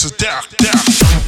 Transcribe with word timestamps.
It's 0.00 0.12
a 0.12 0.16
death, 0.16 0.56
death. 0.58 1.27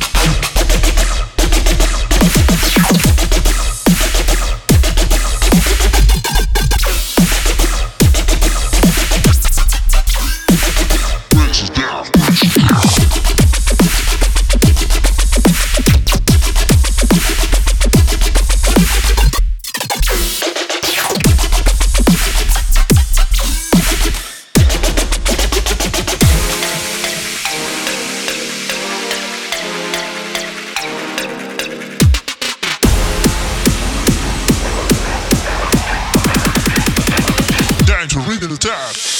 time. 38.60 39.10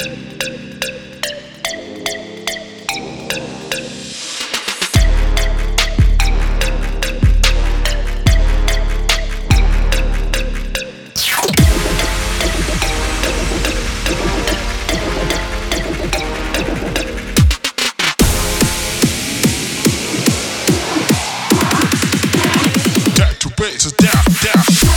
Thank 0.00 0.42
you. 0.44 0.59
breaks 23.60 23.84
us 23.84 23.92
down, 23.92 24.24
down. 24.42 24.89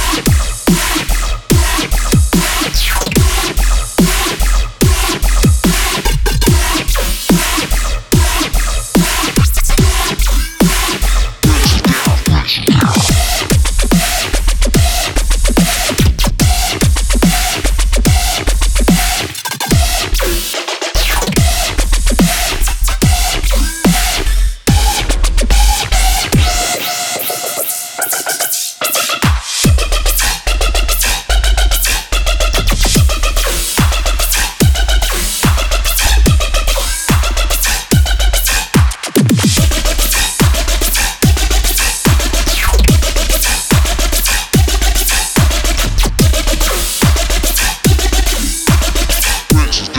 friction. 49.53 49.92